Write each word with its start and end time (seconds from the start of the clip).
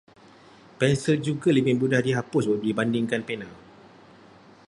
Pensil 0.81 1.17
juga 1.27 1.49
lebih 1.57 1.73
mudah 1.81 2.01
dihapus 2.07 2.43
dibandingkan 2.65 3.21
pena. 3.27 3.45